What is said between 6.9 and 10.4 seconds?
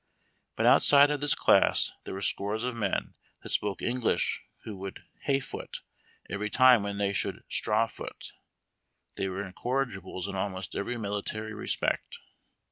they should"• straw foot." They were incorrigibles in